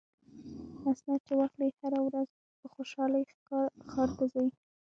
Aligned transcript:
اسناد 0.91 1.19
چې 1.27 1.33
واخلي 1.39 1.69
هره 1.81 1.99
ورځ 2.07 2.29
په 2.59 2.67
خوشحالۍ 2.73 3.23
ښار 3.91 4.09
ته 4.17 4.25
ځي. 4.33 4.47